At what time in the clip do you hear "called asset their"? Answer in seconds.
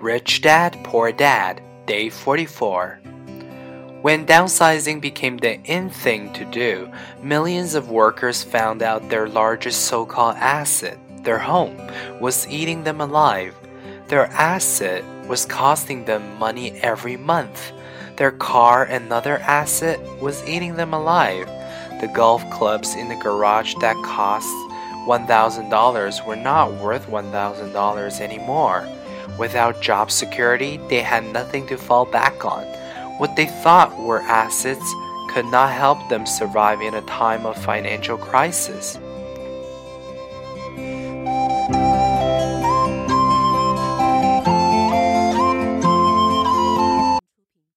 10.06-11.38